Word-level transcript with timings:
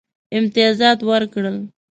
امتیازات 0.37 0.99
ورکړل. 1.09 1.57